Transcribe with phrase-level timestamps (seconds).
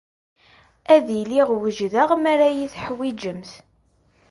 [0.95, 3.51] Ad iliɣ wejdeɣ mi ara iyi-teḥwijemt.